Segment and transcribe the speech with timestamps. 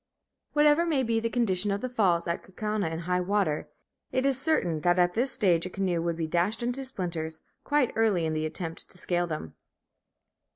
[0.53, 3.69] Whatever may be the condition of the falls at Kaukauna in high water,
[4.11, 7.93] it is certain that at this stage a canoe would be dashed to splinters quite
[7.95, 9.53] early in the attempt to scale them.